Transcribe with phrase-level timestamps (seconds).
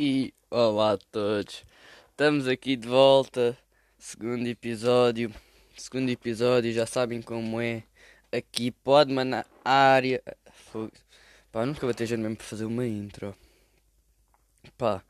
[0.00, 1.64] E olá a todos,
[2.08, 3.58] estamos aqui de volta,
[3.98, 5.34] segundo episódio.
[5.76, 7.82] Segundo episódio, já sabem como é.
[8.30, 10.22] Aqui pode mandar área.
[11.50, 13.34] Pá, nunca vou ter jeito mesmo para fazer uma intro.
[14.76, 15.02] Pá,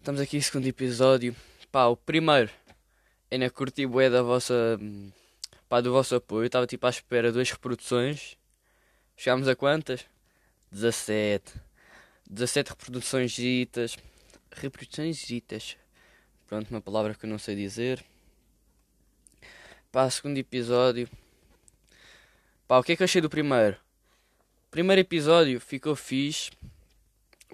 [0.00, 1.36] estamos aqui segundo episódio.
[1.70, 2.50] Pá, o primeiro
[3.30, 4.80] na curti bué da vossa.
[5.68, 6.46] Pá, do vosso apoio.
[6.46, 8.36] Estava tipo à espera duas reproduções.
[9.16, 10.04] Chegámos a quantas?
[10.72, 11.67] 17.
[12.28, 13.96] 17 reproduções ditas.
[14.52, 15.76] Reproduções ditas.
[16.46, 18.04] Pronto, uma palavra que eu não sei dizer.
[19.90, 21.08] Pá, segundo episódio.
[22.66, 23.78] Pá, o que é que eu achei do primeiro?
[24.70, 26.50] Primeiro episódio ficou fixe.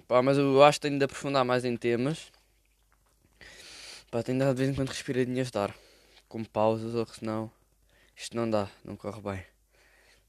[0.07, 2.29] Pá, mas eu acho que tenho de aprofundar mais em temas.
[4.11, 5.73] Pá, tenho de de vez em quando respiradinhas dar.
[6.27, 7.49] Com pausas, ou senão
[8.13, 9.45] isto não dá, não corre bem.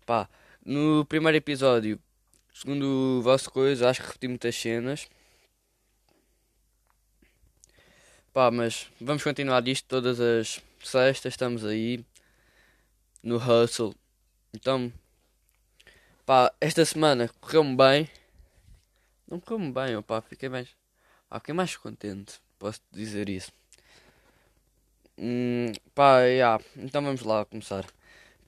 [0.04, 0.28] Pá,
[0.64, 2.00] no primeiro episódio,
[2.56, 5.08] segundo o vosso coisa, acho que repeti muitas cenas.
[8.32, 12.02] Pá, mas vamos continuar isto todas as sextas, estamos aí
[13.22, 13.94] no hustle.
[14.54, 14.90] Então,
[16.24, 18.10] pá, esta semana correu-me bem.
[19.28, 20.68] Não correu-me bem, opá, fiquei mais.
[21.30, 23.52] Ah, fiquei mais contente, posso dizer isso.
[25.18, 26.62] Hum, pá, yeah.
[26.76, 27.84] então vamos lá começar.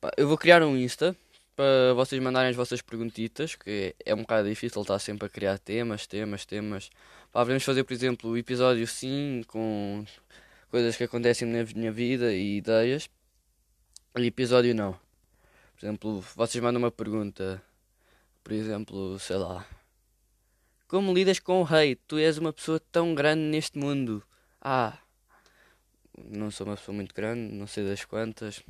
[0.00, 1.14] Pá, eu vou criar um Insta
[1.58, 5.58] para vocês mandarem as vossas perguntitas, que é um bocado difícil estar sempre a criar
[5.58, 6.88] temas, temas, temas.
[7.32, 10.04] Pá, podemos fazer, por exemplo, o episódio sim, com
[10.70, 13.10] coisas que acontecem na minha vida e ideias.
[14.16, 14.92] E episódio não.
[14.92, 17.60] Por exemplo, vocês mandam uma pergunta.
[18.44, 19.66] Por exemplo, sei lá.
[20.86, 21.96] Como lidas com o rei?
[21.96, 24.22] Tu és uma pessoa tão grande neste mundo.
[24.60, 24.96] Ah,
[26.16, 28.62] não sou uma pessoa muito grande, não sei das quantas.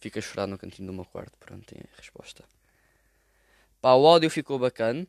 [0.00, 1.36] Fico a chorar no cantinho do meu quarto.
[1.38, 2.42] Pronto, tem a resposta.
[3.82, 5.06] Pá, o áudio ficou bacana.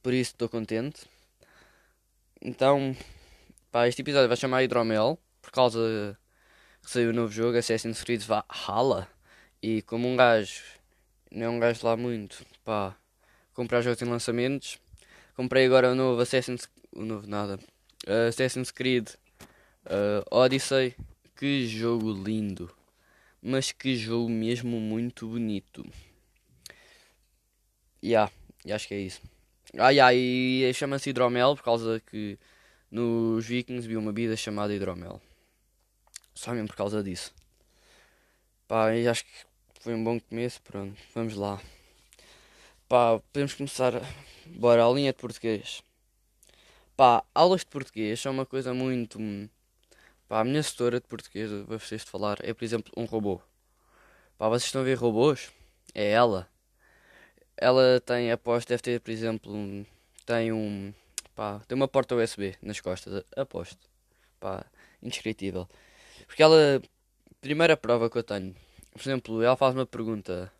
[0.00, 1.02] Por isso estou contente.
[2.40, 2.96] Então,
[3.72, 5.18] pá, este episódio vai chamar Hidromel.
[5.42, 6.16] Por causa
[6.82, 9.08] que saiu o novo jogo, Assassin's Creed Valhalla.
[9.60, 10.62] E como um gajo,
[11.30, 12.96] não é um gajo lá muito, pá,
[13.52, 14.78] comprar jogos em lançamentos.
[15.34, 16.68] Comprei agora o novo Assassin's...
[16.92, 17.58] O novo nada.
[18.06, 19.08] Uh, Assassin's Creed
[19.86, 20.94] uh, Odyssey.
[21.36, 22.70] Que jogo lindo
[23.42, 25.84] mas que jogo mesmo muito bonito.
[28.02, 28.30] Ya,
[28.64, 29.20] yeah, acho que é isso.
[29.78, 32.38] Ah, yeah, e chama-se hidromel por causa que
[32.90, 35.20] nos Vikings vi uma bebida chamada hidromel.
[36.34, 37.34] Só mesmo por causa disso.
[38.66, 39.30] Pá, e acho que
[39.80, 41.60] foi um bom começo, pronto, vamos lá.
[42.88, 43.92] Pá, podemos começar.
[44.46, 45.82] Bora, a linha de português.
[46.96, 49.18] Pá, aulas de português são uma coisa muito
[50.30, 53.42] Pá, a minha setora de português, vou vocês falar, é por exemplo um robô.
[54.38, 55.50] Pá, vocês estão a ver robôs?
[55.92, 56.48] É ela.
[57.56, 59.84] Ela tem, aposto, deve ter, por exemplo, um,
[60.24, 60.94] tem um.
[61.34, 63.76] Pá, tem uma porta USB nas costas, aposto.
[64.38, 64.64] Pá,
[65.02, 65.68] indescritível.
[66.28, 66.80] Porque ela.
[67.40, 68.54] Primeira prova que eu tenho.
[68.92, 70.52] Por exemplo, ela faz uma pergunta.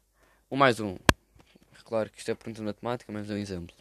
[0.50, 0.98] Um mais um.
[1.84, 3.76] Claro que isto é pergunta de matemática, mas é um exemplo.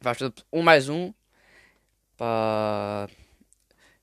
[0.00, 0.18] Faz
[0.52, 1.12] um mais um.
[2.16, 3.08] Pá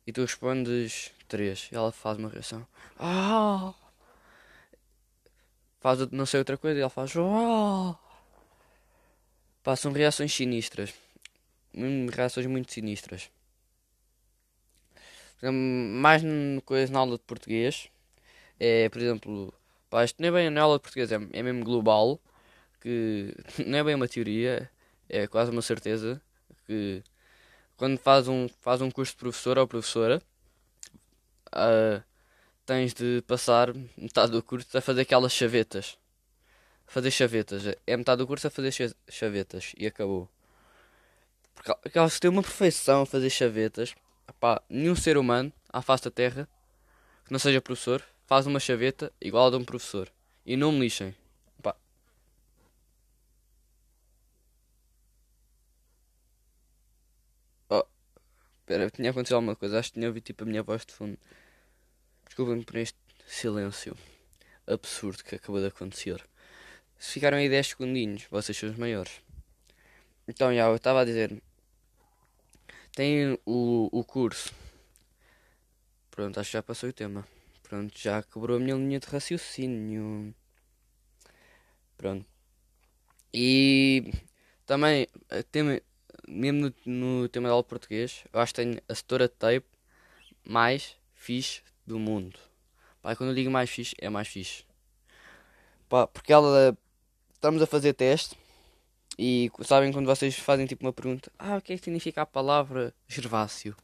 [0.06, 1.70] e tu respondes 3.
[1.72, 2.66] E ela faz uma reação.
[3.00, 3.74] Ah!
[5.80, 7.14] Faz não sei outra coisa e ela faz.
[7.18, 7.96] Ah!
[9.64, 10.94] Passam reações sinistras.
[12.14, 13.30] Reações muito sinistras.
[15.44, 16.22] Mais
[16.64, 17.90] coisa na aula de português.
[18.60, 19.54] É, por exemplo,
[19.90, 22.20] pá, isto não é bem na aula de português, é, é mesmo global.
[22.82, 23.34] Que
[23.66, 24.70] não é bem uma teoria,
[25.10, 26.22] é quase uma certeza.
[26.68, 27.04] Que
[27.78, 30.22] quando faz um, faz um curso de professor ou professora,
[31.48, 32.04] uh,
[32.66, 35.98] tens de passar metade do curso a fazer aquelas chavetas.
[36.88, 37.64] Fazer chavetas.
[37.86, 39.74] É metade do curso a fazer chavetas.
[39.78, 40.30] E acabou.
[41.56, 43.96] Porque elas têm uma perfeição a fazer chavetas.
[44.28, 46.48] Epá, nenhum ser humano à face da Terra
[47.26, 50.12] que não seja professor faz uma chaveta igual a de um professor.
[50.46, 51.16] E não me lixem.
[58.66, 59.78] Espera, tinha acontecido alguma coisa.
[59.78, 61.20] Acho que tinha ouvido tipo a minha voz de fundo.
[62.26, 62.98] Desculpem por este
[63.28, 63.96] silêncio
[64.66, 66.28] absurdo que acabou de acontecer.
[66.98, 69.22] Se ficaram aí 10 segundinhos, vocês são os maiores.
[70.28, 71.40] Então, já, eu estava a dizer.
[72.96, 74.52] Tem o, o curso.
[76.10, 77.28] Pronto, acho que já passou o tema.
[77.62, 80.34] Pronto, já quebrou a minha linha de raciocínio.
[81.96, 82.26] Pronto.
[83.32, 84.12] E
[84.66, 85.08] também
[85.52, 85.80] tem,
[86.28, 89.34] mesmo no, no tema de aula de português, eu acho que tenho a setora de
[89.34, 89.66] tape
[90.44, 92.40] mais fixe do mundo.
[93.02, 94.66] Pá, quando eu digo mais fixe, é mais fixe.
[95.90, 96.78] Pá, porque ela.
[97.34, 98.36] Estamos a fazer teste
[99.20, 102.26] E sabem quando vocês fazem tipo uma pergunta: Ah, o que é que significa a
[102.26, 103.76] palavra Gervásio?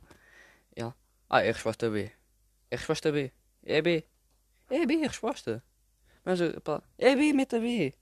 [0.76, 0.96] Ela,
[1.30, 2.12] ah, é a resposta B.
[2.72, 3.32] É a resposta B.
[3.64, 4.04] É B.
[4.70, 5.64] É B a resposta.
[6.26, 7.94] Mas a palavra, é B, meta B.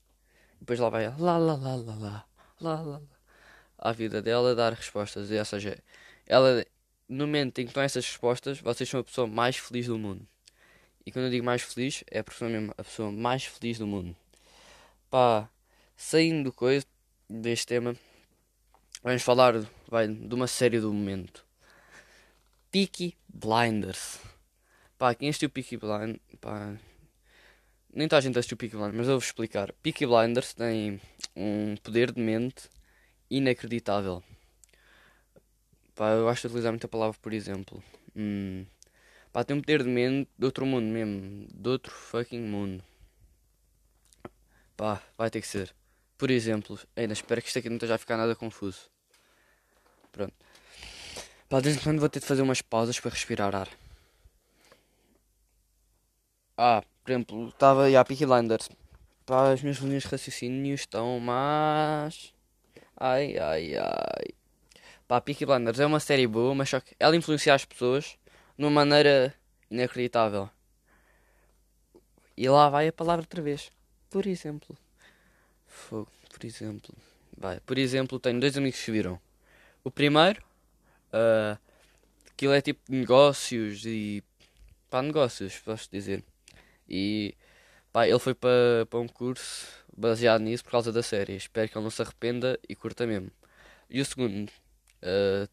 [0.60, 2.26] Depois lá vai ela, lá, lá, lá, lá, lá,
[2.60, 3.19] lá, lá.
[3.82, 5.30] A vida dela dar respostas.
[5.30, 5.82] E, ou seja,
[6.26, 6.64] ela,
[7.08, 10.26] no momento em que estão essas respostas, vocês são a pessoa mais feliz do mundo.
[11.04, 13.86] E quando eu digo mais feliz, é a pessoa mesmo, a pessoa mais feliz do
[13.86, 14.14] mundo.
[15.10, 15.48] Pá,
[15.96, 16.86] saindo do coisa,
[17.28, 17.96] deste tema,
[19.02, 19.54] vamos falar
[19.88, 21.44] vai, de uma série do momento.
[22.70, 24.20] Peaky Blinders.
[24.98, 26.76] Pá, quem assistiu Peaky Blinders, pá,
[27.92, 29.72] nem toda a gente assistiu Peaky Blinders, mas eu vou explicar.
[29.82, 31.00] Peaky Blinders tem
[31.34, 32.68] um poder de mente
[33.30, 34.22] inacreditável.
[35.94, 37.82] Pá, eu gosto de utilizar muita palavra, por exemplo.
[38.16, 38.64] Hum,
[39.32, 41.46] pá, tem um poder de mente de outro mundo mesmo.
[41.54, 42.82] De outro fucking mundo.
[44.76, 45.74] Pá, vai ter que ser.
[46.18, 48.90] Por exemplo, ainda espero que isto aqui não esteja a ficar nada confuso.
[50.10, 50.34] Pronto.
[51.48, 53.68] Pá, de vez em quando vou ter de fazer umas pausas para respirar ar.
[56.56, 58.68] Ah, por exemplo, estava a Peaky Blinders.
[59.26, 62.32] Pá, as minhas linhas de raciocínio estão mais.
[63.00, 64.26] Ai, ai, ai.
[65.08, 68.18] Pá, Peaky Blinders é uma série boa, mas só que ela influencia as pessoas
[68.58, 69.34] de uma maneira
[69.70, 70.50] inacreditável.
[72.36, 73.72] E lá vai a palavra outra vez.
[74.10, 74.76] Por exemplo.
[75.66, 76.94] Fogo, por exemplo.
[77.38, 77.58] Vai.
[77.60, 79.18] Por exemplo, tenho dois amigos que viram.
[79.82, 80.44] O primeiro,
[81.14, 81.58] uh,
[82.30, 84.22] aquilo é tipo negócios e.
[84.90, 86.22] pá, negócios, posso dizer.
[86.86, 87.34] E.
[87.92, 91.36] pá, ele foi para pa um curso baseado nisso por causa da série.
[91.36, 93.30] Espero que ele não se arrependa e curta mesmo.
[93.88, 94.50] E o segundo,
[95.02, 95.48] uh,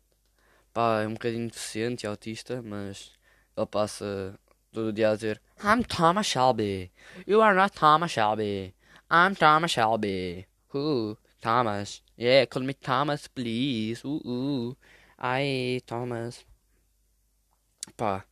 [0.74, 3.12] pá, é um bocadinho deficiente e autista, mas
[3.56, 4.40] ele passa
[4.72, 6.92] todo dia a dizer I'm Thomas Shelby.
[7.26, 8.74] You are not Thomas Shelby.
[9.10, 10.46] I'm Thomas Shelby.
[10.74, 11.18] Who?
[11.42, 12.02] Thomas.
[12.18, 14.04] Yeah, call me Thomas, please.
[14.04, 14.76] Uh, uh.
[15.18, 16.46] Ai, Thomas.
[17.96, 18.26] Pá,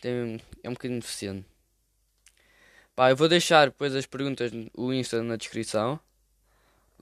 [0.00, 1.51] tem, é um bocadinho deficiente.
[2.94, 5.98] Pá, eu vou deixar depois as perguntas, o Insta na descrição.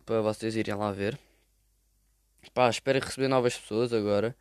[0.07, 1.19] Para vocês irem lá ver.
[2.55, 4.37] Pá, espero receber novas pessoas agora.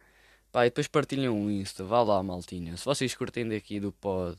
[0.52, 1.84] Pá, e depois partilhem o Insta.
[1.84, 2.78] Vá lá, maltinha.
[2.78, 4.38] Se vocês curtem daqui do pod,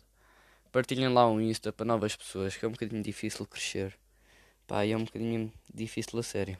[0.70, 3.98] partilhem lá um Insta para novas pessoas, que é um bocadinho difícil crescer.
[4.66, 6.56] Pá, e é um bocadinho difícil a sério.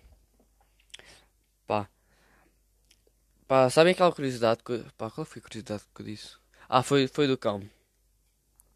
[1.67, 1.89] Pá.
[3.47, 4.85] Pá, sabem aquela curiosidade que.
[4.99, 6.37] Pá, qual foi a curiosidade que eu disse?
[6.69, 7.63] Ah, foi, foi do cão.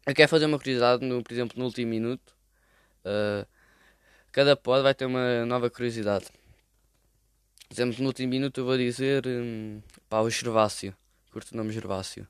[0.05, 2.35] Eu quero fazer uma curiosidade, no, por exemplo, no último minuto.
[3.03, 3.45] Uh,
[4.31, 6.25] cada pod vai ter uma nova curiosidade.
[7.67, 9.25] Por exemplo, no último minuto eu vou dizer.
[9.25, 10.95] Um, pá, o Gervásio.
[11.31, 12.27] Curto o nome Gervásio.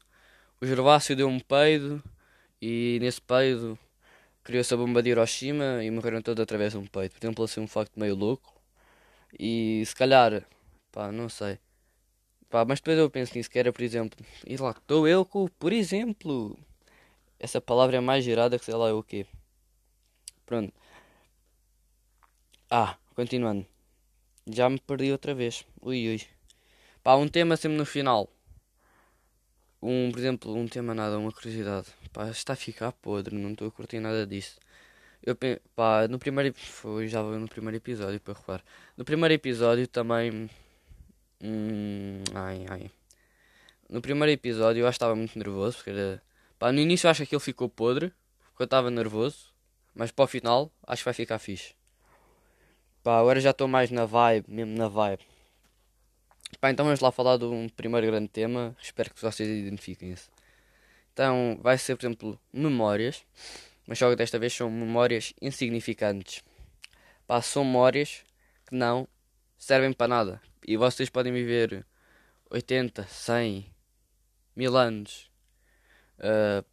[0.61, 2.01] O Gervásio deu um peido
[2.61, 3.77] e nesse peido
[4.43, 7.19] criou-se a bomba de Hiroshima e morreram todos através de um peito.
[7.19, 8.55] Por exemplo, assim um facto meio louco.
[9.37, 10.43] E se calhar,
[10.93, 11.59] pá, não sei.
[12.49, 14.17] Pá, mas depois eu penso nisso, que era, por exemplo,
[14.47, 16.57] e lá estou eu com, por exemplo.
[17.39, 19.25] Essa palavra é mais girada que sei lá o quê.
[20.45, 20.73] Pronto.
[22.69, 23.65] Ah, continuando.
[24.47, 25.65] Já me perdi outra vez.
[25.81, 26.21] Ui, ui.
[27.03, 28.29] Pá, um tema sempre no final.
[29.81, 31.87] Um, por exemplo, um tema nada, uma curiosidade.
[32.11, 34.59] Pá, está a ficar podre, não estou a curtir nada disso.
[35.23, 35.35] Eu,
[35.75, 38.63] pá, no primeiro, foi já no primeiro episódio, para reparar.
[38.97, 40.49] No primeiro episódio também...
[41.41, 42.91] Hum, ai, ai.
[43.89, 46.21] No primeiro episódio eu acho que estava muito nervoso, porque era...
[46.65, 48.11] Pá, no início acho que aquilo ficou podre,
[48.47, 49.53] porque eu estava nervoso.
[49.93, 51.75] Mas para o final, acho que vai ficar fixe.
[53.03, 55.21] Pá, agora já estou mais na vibe, mesmo na vibe.
[56.59, 58.75] Pá, então vamos lá falar de um primeiro grande tema.
[58.81, 60.27] Espero que vocês identifiquem-se.
[61.13, 63.23] Então, vai ser, por exemplo, memórias.
[63.85, 66.43] Mas só que desta vez são memórias insignificantes.
[67.27, 68.23] Pá, são memórias
[68.65, 69.07] que não
[69.55, 70.41] servem para nada.
[70.67, 71.85] E vocês podem viver
[72.49, 73.71] 80, 100,
[74.55, 75.34] mil anos.
[76.19, 76.65] Uh,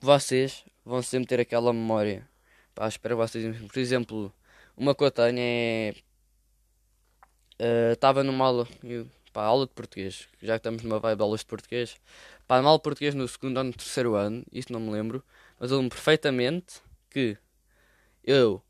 [0.00, 2.28] vocês vão sempre ter aquela memória.
[2.74, 3.56] Pá, espero vocês.
[3.60, 4.32] Por exemplo,
[4.76, 5.94] uma que é.
[7.92, 11.22] Estava uh, numa aula, eu, pá, aula de português, já que estamos numa vibe de
[11.22, 11.96] aulas de português.
[12.46, 15.24] Pá, numa aula de português no segundo ou no terceiro ano, isso não me lembro,
[15.58, 17.36] mas eu lembro perfeitamente que
[18.22, 18.62] eu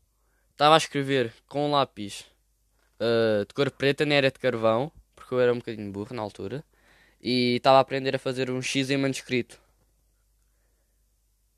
[0.51, 2.25] estava a escrever com um lápis
[2.99, 6.21] uh, de cor preta, nem era de carvão, porque eu era um bocadinho burro na
[6.21, 6.63] altura,
[7.21, 9.59] e estava a aprender a fazer um X em manuscrito.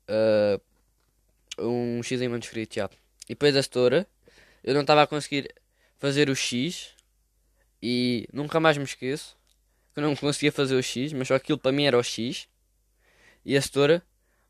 [0.08, 0.60] Uh,
[1.58, 2.90] um X em manuscrito, já.
[3.24, 4.06] E depois a setora
[4.62, 5.54] eu não estava a conseguir
[5.98, 6.94] fazer o X
[7.82, 9.36] e nunca mais me esqueço
[9.92, 12.48] que eu não conseguia fazer o X, mas só aquilo para mim era o X
[13.44, 14.02] e a setora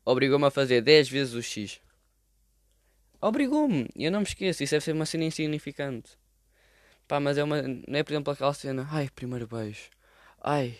[0.05, 1.79] obrigou-me a fazer 10 vezes o X.
[3.19, 6.17] Obrigou-me, eu não me esqueço, isso deve ser uma cena insignificante.
[7.07, 7.61] Pá, mas é uma.
[7.61, 8.87] Não é por exemplo aquela cena.
[8.89, 9.89] Ai, primeiro beijo.
[10.41, 10.77] Ai,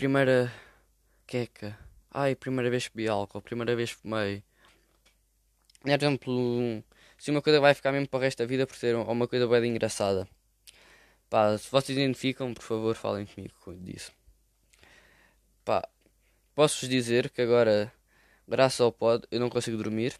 [0.00, 0.50] primeira
[1.26, 1.78] queca.
[2.10, 3.42] Ai, primeira vez bebi álcool.
[3.42, 4.42] Primeira vez fumei.
[5.84, 6.84] É por exemplo.
[7.18, 9.46] Se uma coisa vai ficar mesmo para o resto da vida por ser uma coisa
[9.46, 10.26] bem engraçada.
[11.28, 13.52] Pá, se vocês identificam, por favor, falem comigo
[13.84, 14.10] disso.
[15.66, 15.86] Pá,
[16.54, 17.92] posso-vos dizer que agora,
[18.48, 20.14] graças ao pod, eu não consigo dormir.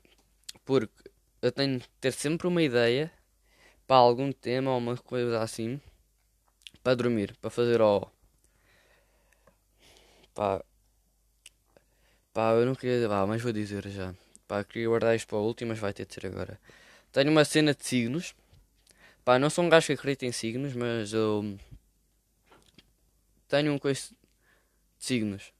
[0.63, 1.11] Porque
[1.41, 3.11] eu tenho que ter sempre uma ideia
[3.87, 5.81] para algum tema ou uma coisa assim
[6.83, 8.07] para dormir, para fazer ó.
[10.35, 10.63] Pá,
[12.33, 13.09] pá, eu não queria.
[13.09, 14.15] Pá, mas vou dizer já.
[14.49, 16.59] Pá, queria guardar isto para o último, mas vai ter de ser agora.
[17.13, 18.35] Tenho uma cena de signos
[19.25, 21.57] Pá, não sou um gajo que acredita em signos, mas eu
[23.49, 24.11] tenho um coice
[24.99, 25.53] de signos.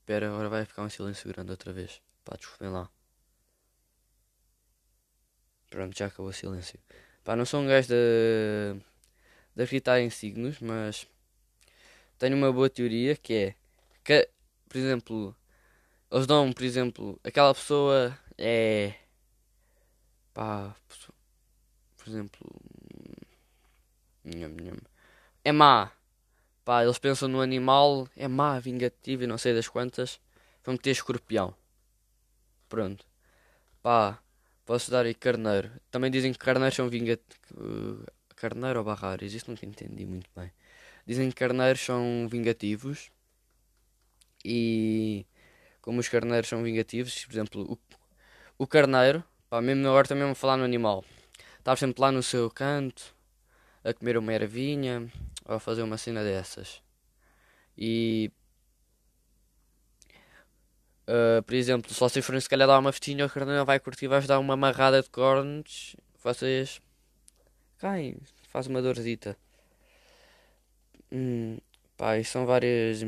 [0.00, 2.00] Espera, agora vai ficar um silêncio grande outra vez.
[2.24, 2.88] Pá, desculpem lá.
[5.70, 6.78] Pronto, já acabou o silêncio.
[7.24, 8.74] Pá, não sou um gajo de,
[9.56, 11.06] de acreditar em signos, mas
[12.18, 13.54] tenho uma boa teoria que é
[14.10, 14.28] que,
[14.68, 15.36] por exemplo,
[16.10, 18.94] eles dão, por exemplo, aquela pessoa é
[20.34, 20.74] pá,
[21.96, 22.60] por exemplo,
[25.44, 25.92] é má.
[26.64, 30.20] Pá, eles pensam no animal, é má, vingativa e não sei das quantas.
[30.64, 31.54] Vão meter escorpião.
[32.68, 33.06] Pronto.
[33.82, 34.20] Pá,
[34.66, 35.70] posso dar aí carneiro.
[35.90, 38.06] Também dizem que carneiros são vingativos.
[38.36, 39.32] Carneiro ou barrares?
[39.34, 40.50] Isso nunca entendi muito bem.
[41.06, 43.10] Dizem que carneiros são vingativos.
[44.44, 45.26] E
[45.80, 47.78] como os carneiros são vingativos, por exemplo, o,
[48.62, 51.04] o carneiro, pá, mesmo agora também vou falar no animal.
[51.58, 53.14] Estava sempre lá no seu canto,
[53.84, 55.10] a comer uma ervinha,
[55.44, 56.82] ou a fazer uma cena dessas.
[57.76, 58.30] E.
[61.08, 64.06] Uh, por exemplo, se vocês forem se calhar dar uma festinha, o carneiro vai curtir,
[64.06, 66.80] vai dar uma amarrada de cornos, vocês
[67.78, 68.16] caem,
[68.48, 69.36] faz uma dorzita.
[71.10, 71.58] Hum,
[71.96, 73.02] pá, são várias.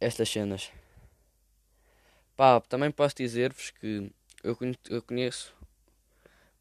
[0.00, 0.70] Estas cenas.
[2.36, 4.12] Pá, também posso dizer-vos que
[4.42, 4.56] eu,
[4.90, 5.54] eu conheço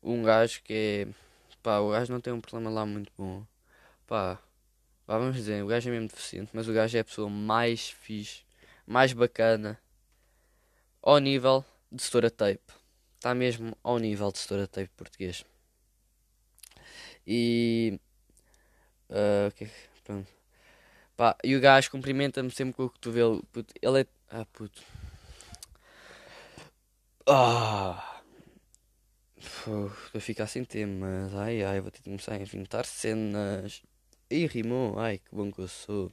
[0.02, 1.08] um gajo que é.
[1.62, 3.46] Pá, o gajo não tem um problema lá muito bom.
[4.08, 4.40] Pá,
[5.06, 7.90] pá, vamos dizer, o gajo é mesmo deficiente, mas o gajo é a pessoa mais
[7.90, 8.44] fixe,
[8.86, 9.80] mais bacana,
[11.02, 12.74] ao nível de setora tape.
[13.16, 15.44] Está mesmo ao nível de setora tape português.
[17.28, 18.00] E.
[19.10, 19.70] Uh, okay,
[20.04, 20.35] pronto.
[21.18, 23.44] Pá, e o gajo cumprimenta-me sempre com o cotovelo.
[23.52, 24.06] Puto, ele é.
[24.30, 24.82] Ah, puto.
[27.28, 28.22] Ah!
[29.38, 31.34] Estou a ficar sem temas.
[31.36, 33.82] Ai ai, vou ter de começar a inventar cenas.
[34.30, 35.00] Ih, rimou.
[35.00, 36.12] Ai, que bom que eu sou.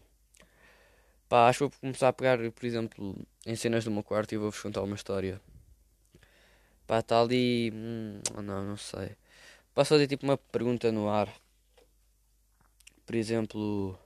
[1.29, 3.17] Pá, acho que vou começar a pegar, por exemplo,
[3.47, 5.41] em cenas do meu quarto e vou-vos contar uma história.
[6.87, 7.73] Pá, está ali.
[7.75, 9.17] Hum, não, não sei.
[9.75, 11.29] Posso fazer tipo uma pergunta no ar?
[13.07, 13.99] Por exemplo.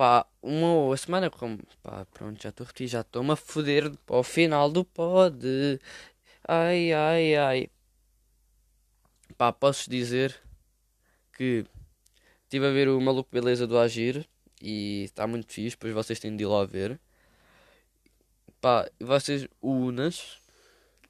[0.00, 1.58] Pá, uma, semana como.
[1.82, 5.78] Pá, pronto, já estou já estou-me a foder para o final do pod.
[6.48, 7.70] Ai, ai, ai.
[9.36, 10.34] Pá, posso dizer
[11.36, 11.66] que
[12.44, 14.26] estive a ver o Maluco Beleza do Agir
[14.62, 16.98] e está muito fixe, depois vocês têm de ir lá ver.
[18.58, 20.38] Pá, vocês, o Unas,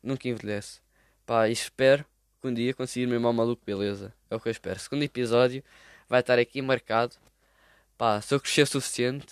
[0.03, 0.81] nunca envelhece.
[1.25, 2.05] Pá, espero
[2.43, 4.13] que um dia conseguir mesmo ao Maluco Beleza.
[4.29, 4.81] É o que eu espero.
[4.81, 5.63] Segundo episódio
[6.09, 7.15] vai estar aqui marcado
[8.00, 9.26] Pá, se eu crescer o suficiente,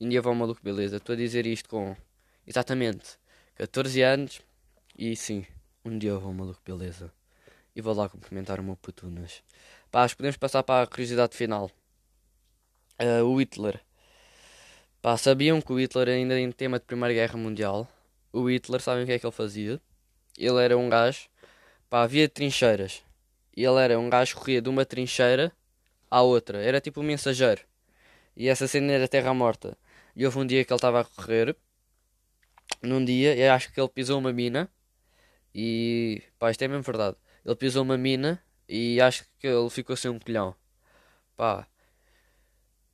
[0.00, 0.96] um dia vou maluco, beleza.
[0.96, 1.96] Estou a dizer isto com
[2.44, 3.16] exatamente
[3.54, 4.40] 14 anos
[4.98, 5.46] e sim,
[5.84, 7.12] um dia vou maluco, beleza.
[7.76, 9.44] E vou lá cumprimentar o meu putunas.
[9.92, 11.70] Pá, podemos passar para a curiosidade final.
[13.00, 13.80] Uh, o Hitler.
[15.00, 17.86] Pá, sabiam que o Hitler ainda em tema de Primeira Guerra Mundial?
[18.32, 19.80] O Hitler, sabem o que é que ele fazia?
[20.36, 21.28] Ele era um gajo,
[21.88, 23.04] pá, havia trincheiras.
[23.56, 25.52] E ele era um gajo que corria de uma trincheira
[26.12, 26.62] à outra.
[26.62, 27.62] Era tipo um mensageiro.
[28.36, 29.78] E essa cena era terra morta.
[30.14, 31.56] E houve um dia que ele estava a correr.
[32.82, 34.70] Num dia, eu acho que ele pisou uma mina.
[35.54, 37.16] E pá, isto é mesmo verdade.
[37.44, 40.54] Ele pisou uma mina e acho que ele ficou sem um colhão.
[41.36, 41.66] Pá,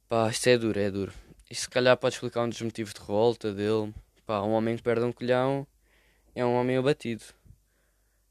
[0.08, 1.12] pá, isto é duro, é duro.
[1.50, 3.92] E se calhar pode explicar um dos motivos de revolta dele.
[4.26, 5.66] Pá, um homem que perde um colhão
[6.34, 7.24] é um homem abatido.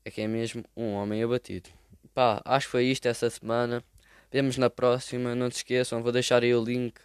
[0.06, 1.70] É que é mesmo um homem abatido.
[2.13, 3.84] Pá, acho que foi isto essa semana.
[4.32, 5.36] Vemos na próxima.
[5.36, 7.00] Não se esqueçam, vou deixar aí o link.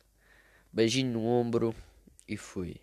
[0.73, 1.75] Beijinho no ombro
[2.27, 2.81] e fui.